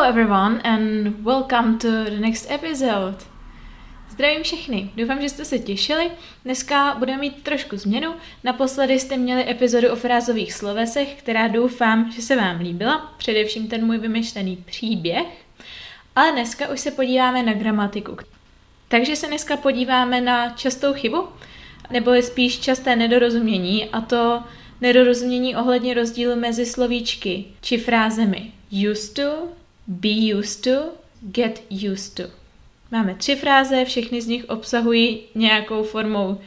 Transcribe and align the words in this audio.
Hello 0.00 0.12
everyone 0.12 0.60
and 0.64 1.24
welcome 1.24 1.78
to 1.78 1.88
the 1.88 2.20
next 2.20 2.50
episode. 2.50 3.16
Zdravím 4.10 4.42
všechny, 4.42 4.90
doufám, 4.96 5.20
že 5.20 5.28
jste 5.28 5.44
se 5.44 5.58
těšili. 5.58 6.10
Dneska 6.44 6.94
budeme 6.98 7.20
mít 7.20 7.42
trošku 7.42 7.76
změnu. 7.76 8.14
Naposledy 8.44 8.98
jste 8.98 9.16
měli 9.16 9.50
epizodu 9.50 9.88
o 9.92 9.96
frázových 9.96 10.52
slovesech, 10.52 11.14
která 11.18 11.48
doufám, 11.48 12.12
že 12.12 12.22
se 12.22 12.36
vám 12.36 12.60
líbila, 12.60 13.14
především 13.18 13.68
ten 13.68 13.86
můj 13.86 13.98
vymyšlený 13.98 14.56
příběh. 14.56 15.26
Ale 16.16 16.32
dneska 16.32 16.68
už 16.68 16.80
se 16.80 16.90
podíváme 16.90 17.42
na 17.42 17.52
gramatiku. 17.52 18.16
Takže 18.88 19.16
se 19.16 19.26
dneska 19.26 19.56
podíváme 19.56 20.20
na 20.20 20.50
častou 20.50 20.92
chybu, 20.92 21.28
nebo 21.90 22.10
je 22.10 22.22
spíš 22.22 22.60
časté 22.60 22.96
nedorozumění, 22.96 23.88
a 23.88 24.00
to 24.00 24.42
nedorozumění 24.80 25.56
ohledně 25.56 25.94
rozdílu 25.94 26.36
mezi 26.36 26.66
slovíčky 26.66 27.44
či 27.60 27.78
frázemi 27.78 28.52
used 28.90 29.14
to, 29.14 29.59
be 29.90 30.34
used 30.38 30.62
to, 30.62 30.92
get 31.22 31.62
used 31.70 32.14
to. 32.14 32.22
Máme 32.90 33.14
tři 33.14 33.36
fráze, 33.36 33.84
všechny 33.84 34.22
z 34.22 34.26
nich 34.26 34.44
obsahují 34.48 35.20
nějakou 35.34 35.82
formou 35.82 36.40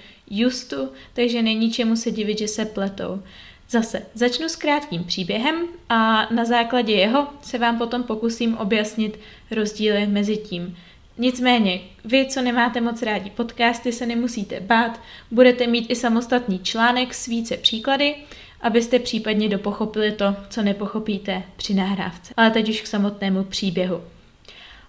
used 0.45 0.69
to, 0.69 0.89
takže 1.13 1.41
není 1.41 1.71
čemu 1.71 1.95
se 1.95 2.11
divit, 2.11 2.39
že 2.39 2.47
se 2.47 2.65
pletou. 2.65 3.23
Zase 3.69 4.05
začnu 4.13 4.49
s 4.49 4.55
krátkým 4.55 5.03
příběhem 5.03 5.55
a 5.89 6.27
na 6.33 6.45
základě 6.45 6.93
jeho 6.93 7.27
se 7.41 7.57
vám 7.57 7.77
potom 7.77 8.03
pokusím 8.03 8.57
objasnit 8.57 9.19
rozdíly 9.51 10.07
mezi 10.07 10.37
tím. 10.37 10.77
Nicméně, 11.17 11.81
vy, 12.05 12.25
co 12.25 12.41
nemáte 12.41 12.81
moc 12.81 13.01
rádi 13.01 13.29
podcasty, 13.29 13.91
se 13.91 14.05
nemusíte 14.05 14.59
bát, 14.59 15.01
budete 15.31 15.67
mít 15.67 15.85
i 15.89 15.95
samostatný 15.95 16.59
článek 16.59 17.13
s 17.13 17.25
více 17.25 17.57
příklady, 17.57 18.15
abyste 18.63 18.99
případně 18.99 19.49
dopochopili 19.49 20.11
to, 20.11 20.35
co 20.49 20.61
nepochopíte 20.61 21.43
při 21.55 21.73
nahrávce. 21.73 22.33
Ale 22.37 22.51
teď 22.51 22.69
už 22.69 22.81
k 22.81 22.87
samotnému 22.87 23.43
příběhu. 23.43 24.01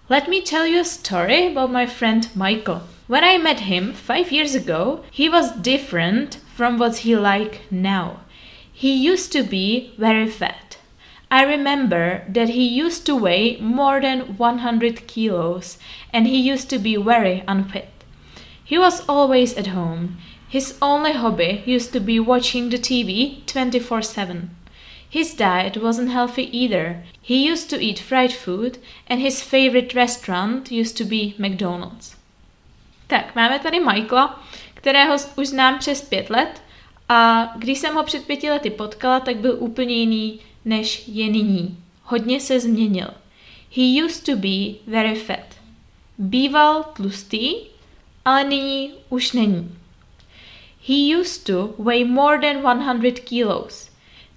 Let 0.09 0.27
me 0.27 0.35
tell 0.49 0.65
you 0.65 0.81
a 0.81 0.83
story 0.83 1.51
about 1.51 1.71
my 1.71 1.87
friend 1.87 2.35
Michael. 2.35 2.81
When 3.09 3.23
I 3.23 3.37
met 3.37 3.59
him 3.59 3.93
five 3.93 4.31
years 4.31 4.55
ago, 4.55 4.99
he 5.11 5.29
was 5.29 5.51
different 5.51 6.39
from 6.55 6.77
what 6.77 6.97
he 6.97 7.17
like 7.17 7.59
now. 7.71 8.19
He 8.73 9.11
used 9.11 9.31
to 9.31 9.43
be 9.43 9.93
very 9.97 10.27
fat. 10.27 10.77
I 11.31 11.43
remember 11.43 12.23
that 12.29 12.49
he 12.49 12.67
used 12.67 13.05
to 13.05 13.15
weigh 13.15 13.57
more 13.59 13.99
than 13.99 14.37
100 14.37 15.07
kilos 15.07 15.77
and 16.13 16.27
he 16.27 16.37
used 16.37 16.69
to 16.69 16.79
be 16.79 16.95
very 16.95 17.43
unfit. 17.47 17.89
He 18.63 18.77
was 18.77 19.03
always 19.07 19.57
at 19.57 19.67
home. 19.67 20.17
His 20.49 20.77
only 20.81 21.13
hobby 21.13 21.63
used 21.65 21.91
to 21.93 21.99
be 21.99 22.19
watching 22.19 22.69
the 22.69 22.77
TV 22.77 23.45
24 23.45 24.01
7. 24.01 24.55
His 25.09 25.33
diet 25.33 25.77
wasn't 25.77 26.11
healthy 26.11 26.43
either. 26.51 27.03
He 27.21 27.35
used 27.51 27.69
to 27.69 27.79
eat 27.79 27.99
fried 27.99 28.33
food 28.33 28.77
and 29.07 29.21
his 29.21 29.41
favorite 29.41 29.95
restaurant 29.95 30.71
used 30.71 30.97
to 30.97 31.05
be 31.05 31.33
McDonald's. 31.37 32.15
Tak, 33.07 33.35
máme 33.35 33.59
tady 33.59 33.79
Michaela, 33.79 34.43
kterého 34.73 35.15
už 35.35 35.47
znám 35.47 35.79
přes 35.79 36.01
pět 36.01 36.29
let 36.29 36.61
a 37.09 37.51
když 37.57 37.79
jsem 37.79 37.95
ho 37.95 38.03
před 38.03 38.25
pěti 38.25 38.49
lety 38.49 38.69
potkala, 38.69 39.19
tak 39.19 39.37
byl 39.37 39.55
úplně 39.59 39.95
jiný, 39.95 40.39
než 40.65 41.03
je 41.07 41.29
nyní. 41.29 41.77
Hodně 42.03 42.39
se 42.39 42.59
změnil. 42.59 43.07
He 43.75 44.05
used 44.05 44.25
to 44.25 44.35
be 44.35 44.79
very 44.87 45.15
fat. 45.15 45.55
Býval 46.17 46.83
tlustý, 46.83 47.55
ale 48.25 48.43
nyní 48.43 48.91
už 49.09 49.31
není. 49.31 49.77
He 50.87 51.15
used 51.19 51.45
to 51.45 51.73
weigh 51.77 52.03
more 52.03 52.37
than 52.37 52.61
100 52.61 53.19
kilos. 53.19 53.89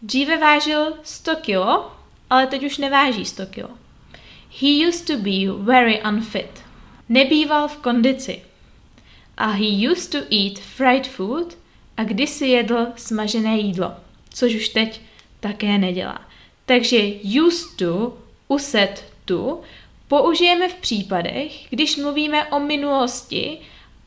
Dříve 0.02 0.38
vážil 0.38 0.92
100 1.02 1.36
kilo, 1.36 1.92
ale 2.31 2.47
teď 2.47 2.64
už 2.64 2.78
neváží 2.78 3.25
100 3.25 3.47
kilo. 3.47 3.70
He 4.60 4.88
used 4.88 5.06
to 5.06 5.16
be 5.16 5.62
very 5.62 6.03
unfit. 6.03 6.62
Nebýval 7.09 7.69
v 7.69 7.76
kondici. 7.76 8.42
A 9.36 9.47
he 9.47 9.91
used 9.91 10.10
to 10.10 10.19
eat 10.19 10.59
fried 10.59 11.06
food 11.06 11.59
a 11.97 12.04
kdysi 12.04 12.47
jedl 12.47 12.86
smažené 12.97 13.59
jídlo, 13.59 13.92
což 14.34 14.54
už 14.54 14.69
teď 14.69 15.00
také 15.41 15.78
nedělá. 15.78 16.28
Takže 16.66 16.98
used 17.47 17.76
to, 17.76 18.19
uset 18.48 19.04
to, 19.25 19.60
použijeme 20.09 20.69
v 20.69 20.75
případech, 20.75 21.70
když 21.70 21.97
mluvíme 21.97 22.47
o 22.47 22.60
minulosti 22.60 23.59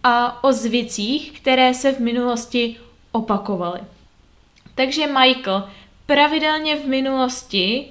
a 0.03 0.43
o 0.43 0.53
zvicích, 0.53 1.31
které 1.31 1.73
se 1.73 1.91
v 1.91 1.99
minulosti 1.99 2.77
opakovaly. 3.11 3.79
Takže 4.75 5.07
Michael 5.07 5.69
pravidelně 6.05 6.75
v 6.75 6.87
minulosti 6.87 7.85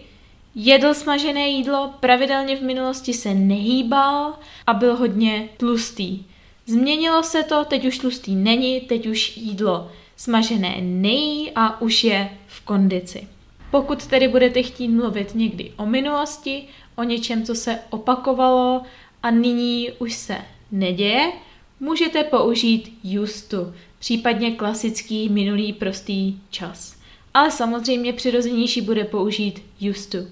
jedl 0.54 0.94
smažené 0.94 1.48
jídlo, 1.48 1.94
pravidelně 2.00 2.56
v 2.56 2.62
minulosti 2.62 3.12
se 3.12 3.34
nehýbal 3.34 4.38
a 4.66 4.74
byl 4.74 4.96
hodně 4.96 5.48
tlustý. 5.56 6.24
Změnilo 6.66 7.22
se 7.22 7.42
to, 7.42 7.64
teď 7.64 7.84
už 7.84 7.98
tlustý 7.98 8.34
není, 8.34 8.80
teď 8.80 9.06
už 9.06 9.36
jídlo 9.36 9.90
smažené 10.16 10.76
nejí 10.80 11.50
a 11.54 11.80
už 11.80 12.04
je 12.04 12.38
v 12.46 12.60
kondici. 12.60 13.28
Pokud 13.70 14.06
tedy 14.06 14.28
budete 14.28 14.62
chtít 14.62 14.88
mluvit 14.88 15.34
někdy 15.34 15.72
o 15.76 15.86
minulosti, 15.86 16.64
o 16.96 17.02
něčem, 17.02 17.42
co 17.42 17.54
se 17.54 17.78
opakovalo 17.90 18.82
a 19.22 19.30
nyní 19.30 19.92
už 19.98 20.14
se 20.14 20.38
neděje, 20.72 21.32
můžete 21.80 22.24
použít 22.24 22.98
used 23.22 23.48
to, 23.48 23.72
případně 23.98 24.50
klasický 24.50 25.28
minulý 25.28 25.72
prostý 25.72 26.38
čas. 26.50 26.96
Ale 27.34 27.50
samozřejmě 27.50 28.12
přirozenější 28.12 28.80
bude 28.80 29.04
použít 29.04 29.62
used 29.90 30.10
to. 30.10 30.30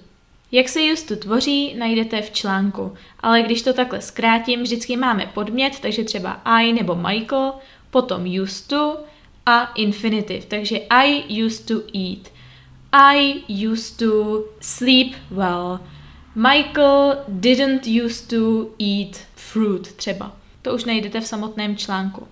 Jak 0.53 0.69
se 0.69 0.81
used 0.93 1.09
to 1.09 1.17
tvoří, 1.17 1.75
najdete 1.75 2.23
v 2.23 2.31
článku, 2.31 2.93
ale 3.21 3.43
když 3.43 3.63
to 3.63 3.73
takhle 3.73 4.01
zkrátím, 4.01 4.63
vždycky 4.63 4.97
máme 4.97 5.31
podmět, 5.35 5.81
takže 5.81 6.05
třeba 6.05 6.41
I 6.45 6.73
nebo 6.73 6.95
Michael, 6.95 7.53
potom 7.91 8.41
used 8.43 8.69
to 8.69 8.99
a 9.47 9.65
infinitiv, 9.65 10.45
takže 10.45 10.79
I 10.91 11.43
used 11.45 11.67
to 11.67 11.75
eat. 11.75 12.33
I 12.93 13.35
used 13.67 13.99
to 13.99 14.45
sleep 14.61 15.13
well. 15.31 15.81
Michael 16.35 17.17
didn't 17.29 17.87
used 18.05 18.31
to 18.31 18.71
eat 18.79 19.21
fruit 19.35 19.93
třeba. 19.93 20.38
To 20.63 20.75
už 20.75 20.85
najdete 20.85 21.21
v 21.21 21.27
samotném 21.27 21.77
článku. 21.77 22.29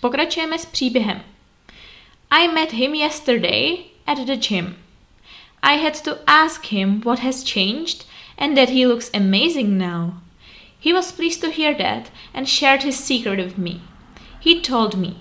Pokračujeme 0.00 0.58
s 0.58 0.66
příběhem. 0.66 1.22
I 2.30 2.48
met 2.48 2.72
him 2.72 2.94
yesterday 2.94 3.78
at 4.06 4.18
the 4.18 4.36
gym. 4.36 4.76
I 5.62 5.76
had 5.76 6.00
to 6.02 6.18
ask 6.26 6.66
him 6.66 7.00
what 7.04 7.18
has 7.18 7.44
changed 7.44 8.06
and 8.38 8.56
that 8.56 8.68
he 8.70 8.86
looks 8.86 9.10
amazing 9.14 9.78
now. 9.78 10.14
He 10.80 10.92
was 10.92 11.12
pleased 11.12 11.40
to 11.40 11.50
hear 11.50 11.74
that 11.74 12.10
and 12.34 12.48
shared 12.48 12.82
his 12.82 12.96
secret 12.96 13.38
with 13.38 13.58
me. 13.58 13.80
He 14.40 14.60
told 14.60 14.96
me, 14.96 15.16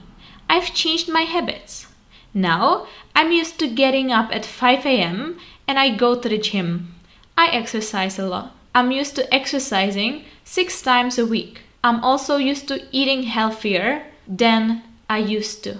I've 0.50 0.74
changed 0.74 1.10
my 1.10 1.24
habits. 1.24 1.88
Now 2.34 2.88
I'm 3.14 3.32
used 3.32 3.60
to 3.60 3.68
getting 3.68 4.12
up 4.12 4.32
at 4.32 4.46
5 4.46 4.86
a.m. 4.86 5.38
and 5.68 5.78
I 5.78 5.90
go 5.90 6.16
to 6.16 6.30
the 6.30 6.38
gym. 6.38 6.96
I 7.38 7.48
exercise 7.48 8.18
a 8.18 8.26
lot. 8.26 8.56
I'm 8.74 8.92
used 8.92 9.16
to 9.16 9.34
exercising 9.34 10.24
six 10.44 10.82
times 10.82 11.20
a 11.20 11.26
week. 11.26 11.62
I'm 11.84 12.04
also 12.04 12.38
used 12.38 12.68
to 12.68 12.76
eating 12.92 13.24
healthier 13.24 14.02
than 14.38 14.82
I 15.10 15.38
used 15.38 15.64
to. 15.64 15.80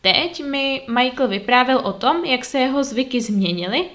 Teď 0.00 0.44
mi 0.44 0.82
Michael 0.88 1.28
vyprávěl 1.28 1.78
o 1.78 1.92
tom, 1.92 2.24
jak 2.24 2.44
se 2.44 2.58
jeho 2.58 2.84
zvyky 2.84 3.20
změnily 3.20 3.86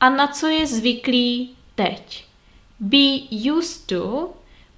a 0.00 0.10
na 0.10 0.26
co 0.26 0.46
je 0.46 0.66
zvyklý 0.66 1.50
teď. 1.74 2.24
Be 2.80 3.20
used 3.52 3.86
to 3.86 4.32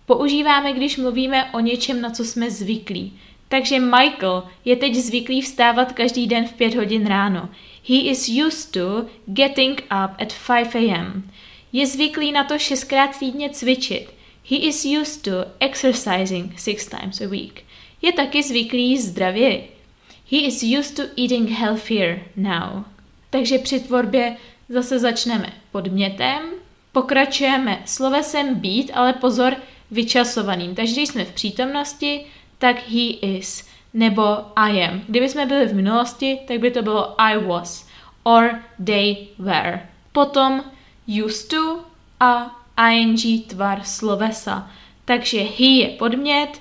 používáme, 0.06 0.72
když 0.72 0.96
mluvíme 0.96 1.50
o 1.52 1.60
něčem, 1.60 2.00
na 2.00 2.10
co 2.10 2.24
jsme 2.24 2.50
zvyklí. 2.50 3.20
Takže 3.48 3.80
Michael 3.80 4.48
je 4.64 4.76
teď 4.76 4.94
zvyklý 4.94 5.40
vstávat 5.40 5.92
každý 5.92 6.26
den 6.26 6.48
v 6.48 6.52
5 6.52 6.74
hodin 6.74 7.06
ráno. 7.06 7.48
He 7.88 7.96
is 7.96 8.28
used 8.46 8.72
to 8.72 9.06
getting 9.26 9.80
up 9.80 10.20
at 10.20 10.34
5 10.46 10.74
a.m. 10.74 11.30
Je 11.72 11.86
zvyklý 11.86 12.32
na 12.32 12.44
to 12.44 12.58
šestkrát 12.58 13.18
týdně 13.18 13.50
cvičit. 13.50 14.14
He 14.50 14.56
is 14.56 14.84
used 14.84 15.24
to 15.24 15.50
exercising 15.60 16.58
six 16.58 16.86
times 16.86 17.20
a 17.20 17.28
week. 17.28 17.64
Je 18.02 18.12
taky 18.12 18.42
zvyklý 18.42 18.98
zdravě. 18.98 19.62
He 20.30 20.38
is 20.38 20.62
used 20.78 20.96
to 20.96 21.02
eating 21.22 21.50
healthier 21.50 22.22
now. 22.36 22.84
Takže 23.30 23.58
při 23.58 23.80
tvorbě 23.80 24.36
zase 24.68 24.98
začneme 24.98 25.52
podmětem, 25.72 26.42
pokračujeme 26.92 27.82
slovesem 27.86 28.54
být, 28.54 28.90
ale 28.94 29.12
pozor, 29.12 29.56
vyčasovaným. 29.90 30.74
Takže 30.74 30.92
když 30.92 31.08
jsme 31.08 31.24
v 31.24 31.32
přítomnosti, 31.32 32.26
tak 32.58 32.76
he 32.88 33.10
is 33.10 33.68
nebo 33.94 34.22
I 34.56 34.82
am. 34.82 35.02
Kdyby 35.08 35.28
jsme 35.28 35.46
byli 35.46 35.66
v 35.66 35.74
minulosti, 35.74 36.38
tak 36.48 36.58
by 36.58 36.70
to 36.70 36.82
bylo 36.82 37.20
I 37.20 37.38
was 37.38 37.88
or 38.22 38.60
they 38.84 39.16
were. 39.38 39.88
Potom 40.12 40.64
used 41.24 41.48
to 41.48 41.84
a 42.20 42.60
ing 42.78 43.46
tvar 43.46 43.84
slovesa. 43.84 44.70
Takže 45.04 45.38
he 45.38 45.66
je 45.66 45.88
podmět, 45.88 46.60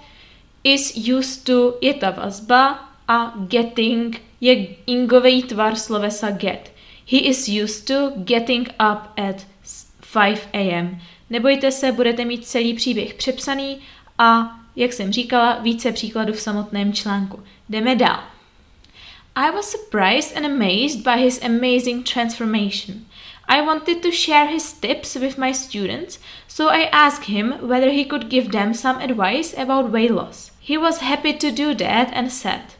is 0.63 1.07
used 1.09 1.43
to 1.43 1.77
je 1.81 1.93
ta 1.93 2.09
vazba 2.09 2.89
a 3.07 3.33
getting 3.37 4.21
je 4.41 4.67
ingový 4.87 5.43
tvar 5.43 5.75
slovesa 5.75 6.31
get. 6.31 6.71
He 7.11 7.17
is 7.19 7.47
used 7.63 7.87
to 7.87 8.11
getting 8.15 8.67
up 8.67 9.19
at 9.29 9.47
5 10.13 10.49
a.m. 10.53 11.01
Nebojte 11.29 11.71
se, 11.71 11.91
budete 11.91 12.25
mít 12.25 12.47
celý 12.47 12.73
příběh 12.73 13.13
přepsaný 13.13 13.77
a, 14.17 14.59
jak 14.75 14.93
jsem 14.93 15.13
říkala, 15.13 15.59
více 15.59 15.91
příkladů 15.91 16.33
v 16.33 16.41
samotném 16.41 16.93
článku. 16.93 17.43
Jdeme 17.69 17.95
dál. 17.95 18.23
I 19.35 19.51
was 19.51 19.71
surprised 19.71 20.37
and 20.37 20.45
amazed 20.45 21.01
by 21.03 21.23
his 21.23 21.41
amazing 21.43 22.09
transformation. 22.13 23.05
I 23.47 23.61
wanted 23.61 24.01
to 24.01 24.11
share 24.11 24.47
his 24.47 24.71
tips 24.73 25.15
with 25.15 25.37
my 25.37 25.51
students, 25.51 26.19
so 26.47 26.69
I 26.69 26.83
asked 26.91 27.25
him 27.25 27.67
whether 27.67 27.91
he 27.91 28.05
could 28.05 28.29
give 28.29 28.51
them 28.51 28.73
some 28.73 28.99
advice 28.99 29.53
about 29.57 29.91
weight 29.91 30.11
loss. 30.11 30.51
He 30.59 30.77
was 30.77 30.99
happy 30.99 31.33
to 31.33 31.51
do 31.51 31.73
that 31.75 32.09
and 32.13 32.31
said, 32.31 32.75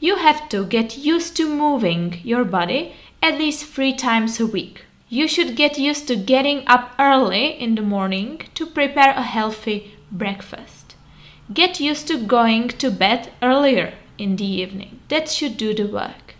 You 0.00 0.16
have 0.16 0.48
to 0.50 0.64
get 0.66 0.98
used 0.98 1.36
to 1.36 1.48
moving 1.48 2.20
your 2.24 2.44
body 2.44 2.94
at 3.22 3.38
least 3.38 3.64
three 3.66 3.94
times 3.94 4.38
a 4.38 4.46
week. 4.46 4.84
You 5.08 5.28
should 5.28 5.56
get 5.56 5.78
used 5.78 6.08
to 6.08 6.16
getting 6.16 6.62
up 6.66 6.92
early 6.98 7.46
in 7.46 7.74
the 7.74 7.82
morning 7.82 8.42
to 8.54 8.66
prepare 8.66 9.10
a 9.10 9.22
healthy 9.22 9.96
breakfast. 10.10 10.94
Get 11.52 11.80
used 11.80 12.06
to 12.08 12.16
going 12.16 12.68
to 12.68 12.90
bed 12.90 13.30
earlier 13.42 13.94
in 14.18 14.36
the 14.36 14.46
evening. 14.46 15.00
That 15.08 15.28
should 15.28 15.56
do 15.56 15.74
the 15.74 15.84
work. 15.84 16.34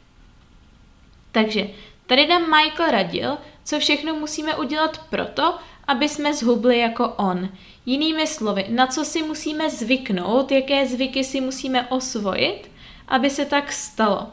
Takže 1.32 1.69
tady 2.06 2.26
nám 2.26 2.50
Michael 2.50 2.90
radil, 2.90 3.38
co 3.64 3.79
všechno 3.79 4.14
musíme 4.14 4.56
udělat 4.56 5.00
proto, 5.11 5.59
aby 5.87 6.09
jsme 6.09 6.35
zhubli 6.35 6.79
jako 6.79 7.09
on. 7.09 7.49
Jinými 7.87 8.26
slovy, 8.26 8.67
na 8.69 8.87
co 8.87 9.05
si 9.05 9.23
musíme 9.23 9.70
zvyknout, 9.70 10.53
jaké 10.53 10.87
zvyky 10.87 11.25
si 11.25 11.41
musíme 11.41 11.87
osvojit, 11.88 12.70
aby 13.09 13.31
se 13.31 13.44
tak 13.44 13.73
stalo. 13.73 14.26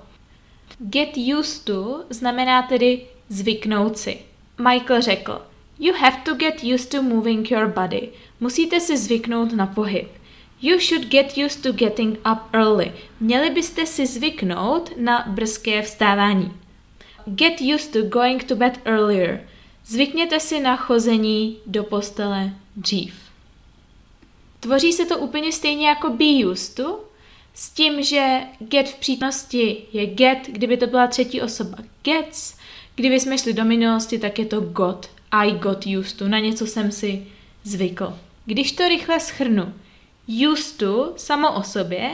Get 0.80 1.18
used 1.18 1.66
to 1.66 2.04
znamená 2.10 2.62
tedy 2.62 3.08
zvyknout 3.30 3.98
si. 3.98 4.22
Michael 4.58 5.02
řekl, 5.02 5.42
You 5.80 5.94
have 5.94 6.18
to 6.24 6.36
get 6.36 6.64
used 6.64 6.92
to 6.92 7.02
moving 7.02 7.52
your 7.52 7.68
body. 7.68 8.10
Musíte 8.40 8.80
si 8.80 8.98
zvyknout 8.98 9.54
na 9.54 9.68
pohyb. 9.68 10.08
You 10.62 10.80
should 10.80 11.08
get 11.08 11.38
used 11.38 11.64
to 11.64 11.72
getting 11.72 12.18
up 12.32 12.40
early. 12.54 12.94
Měli 13.20 13.50
byste 13.50 13.86
si 13.86 14.06
zvyknout 14.06 14.92
na 14.98 15.25
brzké 15.28 15.82
vstávání. 15.82 16.54
Get 17.25 17.62
used 17.62 17.94
to 17.94 18.01
going 18.01 18.44
to 18.44 18.56
bed 18.56 18.80
earlier. 18.86 19.48
Zvykněte 19.86 20.39
si 20.39 20.60
na 20.60 20.75
chození 20.75 21.57
do 21.66 21.83
postele 21.83 22.54
dřív. 22.75 23.13
Tvoří 24.60 24.94
se 24.94 25.06
to 25.06 25.18
úplně 25.18 25.51
stejně 25.51 25.88
jako 25.88 26.10
be 26.10 26.45
used 26.51 26.75
to, 26.75 27.10
s 27.54 27.69
tím, 27.69 28.04
že 28.04 28.39
get 28.60 28.89
v 28.89 28.95
přítomnosti 28.95 29.77
je 29.94 30.06
get, 30.06 30.48
kdyby 30.48 30.77
to 30.77 30.88
byla 30.88 31.07
třetí 31.07 31.42
osoba 31.42 31.77
gets, 32.04 32.57
kdyby 32.95 33.19
jsme 33.19 33.38
šli 33.38 33.54
do 33.54 33.65
minulosti, 33.65 34.19
tak 34.19 34.39
je 34.39 34.45
to 34.45 34.62
got, 34.62 35.10
I 35.31 35.51
got 35.51 35.86
used 36.00 36.18
to, 36.18 36.27
na 36.27 36.39
něco 36.39 36.68
jsem 36.68 36.92
si 36.92 37.27
zvykl. 37.63 38.18
Když 38.45 38.72
to 38.72 38.88
rychle 38.88 39.19
schrnu, 39.19 39.74
used 40.51 40.77
to 40.77 41.13
samo 41.18 41.56
o 41.56 41.63
sobě 41.63 42.12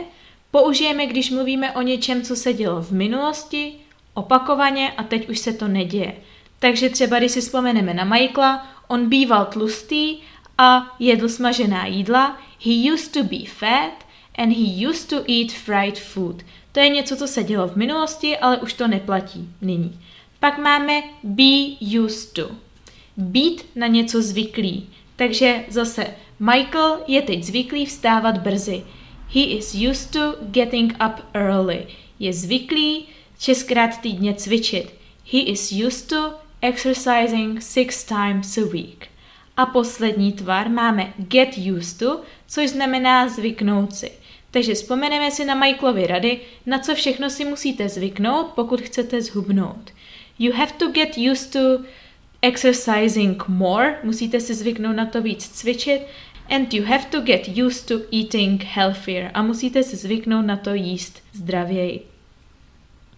použijeme, 0.51 1.05
když 1.05 1.31
mluvíme 1.31 1.71
o 1.71 1.81
něčem, 1.81 2.21
co 2.21 2.35
se 2.35 2.53
dělo 2.53 2.81
v 2.81 2.91
minulosti, 2.91 3.73
opakovaně 4.15 4.91
a 4.91 5.03
teď 5.03 5.29
už 5.29 5.39
se 5.39 5.53
to 5.53 5.67
neděje. 5.67 6.13
Takže 6.59 6.89
třeba, 6.89 7.19
když 7.19 7.31
si 7.31 7.41
vzpomeneme 7.41 7.93
na 7.93 8.03
Michaela, 8.03 8.67
on 8.87 9.09
býval 9.09 9.45
tlustý 9.45 10.17
a 10.57 10.95
jedl 10.99 11.29
smažená 11.29 11.85
jídla, 11.85 12.37
he 12.65 12.93
used 12.93 13.11
to 13.11 13.23
be 13.23 13.45
fat 13.45 14.05
and 14.35 14.53
he 14.53 14.87
used 14.89 15.09
to 15.09 15.15
eat 15.15 15.51
fried 15.51 15.99
food. 15.99 16.43
To 16.71 16.79
je 16.79 16.89
něco, 16.89 17.15
co 17.15 17.27
se 17.27 17.43
dělo 17.43 17.67
v 17.67 17.75
minulosti, 17.75 18.37
ale 18.37 18.57
už 18.57 18.73
to 18.73 18.87
neplatí 18.87 19.49
nyní. 19.61 19.99
Pak 20.39 20.57
máme 20.57 21.03
be 21.23 21.77
used 21.99 22.33
to. 22.33 22.51
Být 23.17 23.65
na 23.75 23.87
něco 23.87 24.21
zvyklý. 24.21 24.89
Takže 25.15 25.65
zase 25.69 26.07
Michael 26.39 26.99
je 27.07 27.21
teď 27.21 27.43
zvyklý 27.43 27.85
vstávat 27.85 28.37
brzy. 28.37 28.83
He 29.33 29.41
is 29.41 29.75
used 29.89 30.11
to 30.11 30.35
getting 30.41 30.93
up 30.93 31.25
early. 31.33 31.87
Je 32.19 32.33
zvyklý 32.33 33.05
šestkrát 33.45 34.01
týdně 34.01 34.33
cvičit. 34.33 34.93
He 35.31 35.39
is 35.39 35.71
used 35.71 36.09
to 36.09 36.33
exercising 36.61 37.61
six 37.61 38.03
times 38.03 38.57
a 38.57 38.61
week. 38.61 39.07
A 39.57 39.65
poslední 39.65 40.33
tvar 40.33 40.69
máme 40.69 41.13
get 41.17 41.57
used 41.57 41.99
to, 41.99 42.21
což 42.47 42.69
znamená 42.69 43.27
zvyknout 43.27 43.95
si. 43.95 44.11
Takže 44.51 44.73
vzpomeneme 44.73 45.31
si 45.31 45.45
na 45.45 45.55
Michaelovy 45.55 46.07
rady, 46.07 46.39
na 46.65 46.79
co 46.79 46.95
všechno 46.95 47.29
si 47.29 47.45
musíte 47.45 47.89
zvyknout, 47.89 48.47
pokud 48.47 48.81
chcete 48.81 49.21
zhubnout. 49.21 49.91
You 50.39 50.53
have 50.53 50.71
to 50.77 50.87
get 50.87 51.17
used 51.31 51.53
to 51.53 51.83
exercising 52.41 53.47
more, 53.47 53.99
musíte 54.03 54.39
si 54.39 54.53
zvyknout 54.53 54.95
na 54.95 55.05
to 55.05 55.21
víc 55.21 55.49
cvičit, 55.49 56.01
and 56.49 56.73
you 56.73 56.85
have 56.85 57.05
to 57.05 57.21
get 57.21 57.47
used 57.47 57.87
to 57.87 58.05
eating 58.11 58.63
healthier 58.63 59.31
a 59.33 59.41
musíte 59.41 59.83
si 59.83 59.95
zvyknout 59.95 60.45
na 60.45 60.57
to 60.57 60.73
jíst 60.73 61.23
zdravěji. 61.33 62.14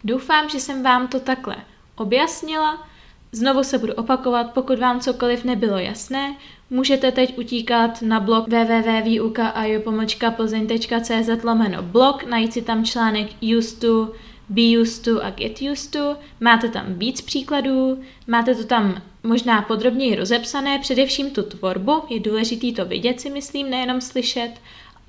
Doufám, 0.03 0.49
že 0.49 0.59
jsem 0.59 0.83
vám 0.83 1.07
to 1.07 1.19
takhle 1.19 1.55
objasnila. 1.95 2.87
Znovu 3.31 3.63
se 3.63 3.77
budu 3.77 3.93
opakovat, 3.93 4.53
pokud 4.53 4.79
vám 4.79 4.99
cokoliv 4.99 5.43
nebylo 5.43 5.77
jasné, 5.77 6.35
můžete 6.69 7.11
teď 7.11 7.37
utíkat 7.37 8.01
na 8.01 8.19
blog 8.19 8.47
www.iopomočkaplzeň.cz 8.47 11.43
lomeno 11.43 11.83
blog, 11.83 12.23
najít 12.23 12.53
si 12.53 12.61
tam 12.61 12.85
článek 12.85 13.27
used 13.57 13.79
to, 13.79 14.13
be 14.49 14.81
used 14.81 15.03
to 15.03 15.25
a 15.25 15.29
get 15.29 15.61
used 15.71 15.91
to. 15.91 16.17
Máte 16.39 16.69
tam 16.69 16.93
víc 16.93 17.21
příkladů, 17.21 18.01
máte 18.27 18.55
to 18.55 18.63
tam 18.63 19.01
možná 19.23 19.61
podrobněji 19.61 20.15
rozepsané, 20.15 20.79
především 20.79 21.31
tu 21.31 21.43
tvorbu, 21.43 22.03
je 22.09 22.19
důležité 22.19 22.71
to 22.71 22.85
vidět 22.85 23.21
si 23.21 23.29
myslím, 23.29 23.69
nejenom 23.69 24.01
slyšet 24.01 24.51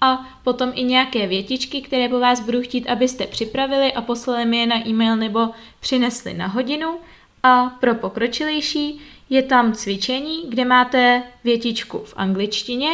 a 0.00 0.38
potom 0.44 0.72
i 0.74 0.84
nějaké 0.84 1.26
větičky, 1.26 1.80
které 1.80 2.08
po 2.08 2.20
vás 2.20 2.40
budu 2.40 2.62
chtít, 2.62 2.86
abyste 2.86 3.26
připravili 3.26 3.92
a 3.92 4.02
poslali 4.02 4.46
mi 4.46 4.56
je 4.56 4.66
na 4.66 4.88
e-mail 4.88 5.16
nebo 5.16 5.48
přinesli 5.80 6.34
na 6.34 6.46
hodinu. 6.46 6.98
A 7.42 7.66
pro 7.66 7.94
pokročilejší 7.94 9.00
je 9.30 9.42
tam 9.42 9.72
cvičení, 9.72 10.44
kde 10.48 10.64
máte 10.64 11.22
větičku 11.44 11.98
v 11.98 12.14
angličtině, 12.16 12.88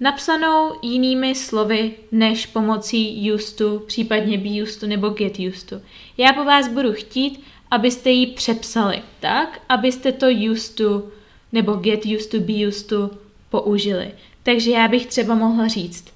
napsanou 0.00 0.72
jinými 0.82 1.34
slovy 1.34 1.92
než 2.12 2.46
pomocí 2.46 3.32
used 3.32 3.56
to, 3.56 3.78
případně 3.78 4.38
be 4.38 4.62
used 4.62 4.80
to 4.80 4.86
nebo 4.86 5.08
get 5.08 5.38
used 5.38 5.68
to. 5.68 5.80
Já 6.18 6.32
po 6.32 6.44
vás 6.44 6.68
budu 6.68 6.92
chtít, 6.92 7.44
abyste 7.70 8.10
ji 8.10 8.26
přepsali 8.26 9.02
tak, 9.20 9.60
abyste 9.68 10.12
to 10.12 10.26
used 10.50 10.76
to 10.76 11.08
nebo 11.52 11.72
get 11.72 12.06
used 12.06 12.30
to, 12.30 12.40
be 12.40 12.68
used 12.68 12.88
to 12.88 13.10
použili. 13.50 14.12
Takže 14.42 14.70
já 14.70 14.88
bych 14.88 15.06
třeba 15.06 15.34
mohla 15.34 15.68
říct 15.68 16.13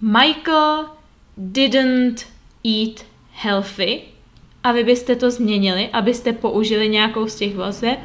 Michael 0.00 0.86
didn't 1.36 2.26
eat 2.64 3.06
healthy 3.32 4.02
a 4.64 4.72
vy 4.72 4.84
byste 4.84 5.16
to 5.16 5.30
změnili, 5.30 5.88
abyste 5.88 6.32
použili 6.32 6.88
nějakou 6.88 7.28
z 7.28 7.34
těch 7.34 7.56
vazeb. 7.56 7.98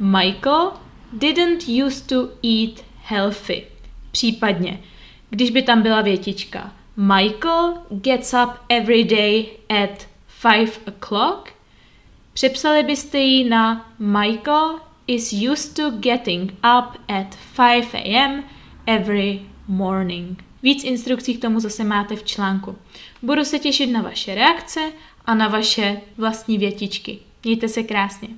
Michael 0.00 0.72
didn't 1.12 1.68
used 1.86 2.06
to 2.06 2.28
eat 2.42 2.84
healthy. 3.02 3.66
Případně, 4.12 4.80
když 5.30 5.50
by 5.50 5.62
tam 5.62 5.82
byla 5.82 6.00
větička 6.00 6.72
Michael 6.96 7.74
gets 7.90 8.34
up 8.34 8.50
every 8.68 9.04
day 9.04 9.46
at 9.68 10.08
5 10.42 10.80
o'clock, 10.88 11.52
přepsali 12.32 12.82
byste 12.82 13.18
ji 13.18 13.48
na 13.48 13.92
Michael 13.98 14.80
is 15.06 15.32
used 15.32 15.76
to 15.76 15.90
getting 15.90 16.52
up 16.52 17.00
at 17.08 17.36
5 17.56 17.94
a.m. 17.94 18.44
every 18.86 19.40
morning. 19.68 20.47
Víc 20.62 20.84
instrukcí 20.84 21.34
k 21.34 21.40
tomu 21.40 21.60
zase 21.60 21.84
máte 21.84 22.16
v 22.16 22.24
článku. 22.24 22.76
Budu 23.22 23.44
se 23.44 23.58
těšit 23.58 23.90
na 23.90 24.02
vaše 24.02 24.34
reakce 24.34 24.92
a 25.24 25.34
na 25.34 25.48
vaše 25.48 26.00
vlastní 26.16 26.58
větičky. 26.58 27.18
Mějte 27.44 27.68
se 27.68 27.82
krásně. 27.82 28.28